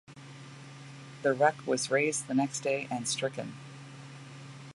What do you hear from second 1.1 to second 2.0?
The wreck was